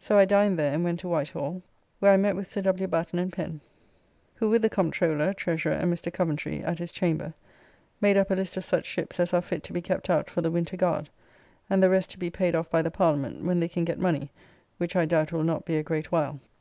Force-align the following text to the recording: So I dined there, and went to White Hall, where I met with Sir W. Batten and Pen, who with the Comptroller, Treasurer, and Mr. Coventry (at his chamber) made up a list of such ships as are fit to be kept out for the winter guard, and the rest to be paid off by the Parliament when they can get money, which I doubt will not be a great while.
So 0.00 0.18
I 0.18 0.24
dined 0.24 0.58
there, 0.58 0.74
and 0.74 0.82
went 0.82 0.98
to 0.98 1.08
White 1.08 1.28
Hall, 1.28 1.62
where 2.00 2.10
I 2.10 2.16
met 2.16 2.34
with 2.34 2.48
Sir 2.48 2.60
W. 2.62 2.88
Batten 2.88 3.20
and 3.20 3.32
Pen, 3.32 3.60
who 4.34 4.48
with 4.48 4.62
the 4.62 4.68
Comptroller, 4.68 5.32
Treasurer, 5.32 5.74
and 5.74 5.94
Mr. 5.94 6.12
Coventry 6.12 6.60
(at 6.64 6.80
his 6.80 6.90
chamber) 6.90 7.34
made 8.00 8.16
up 8.16 8.32
a 8.32 8.34
list 8.34 8.56
of 8.56 8.64
such 8.64 8.84
ships 8.84 9.20
as 9.20 9.32
are 9.32 9.40
fit 9.40 9.62
to 9.62 9.72
be 9.72 9.80
kept 9.80 10.10
out 10.10 10.28
for 10.28 10.40
the 10.40 10.50
winter 10.50 10.76
guard, 10.76 11.08
and 11.70 11.80
the 11.80 11.88
rest 11.88 12.10
to 12.10 12.18
be 12.18 12.30
paid 12.30 12.56
off 12.56 12.68
by 12.68 12.82
the 12.82 12.90
Parliament 12.90 13.44
when 13.44 13.60
they 13.60 13.68
can 13.68 13.84
get 13.84 14.00
money, 14.00 14.32
which 14.78 14.96
I 14.96 15.04
doubt 15.06 15.30
will 15.30 15.44
not 15.44 15.64
be 15.64 15.76
a 15.76 15.84
great 15.84 16.10
while. 16.10 16.40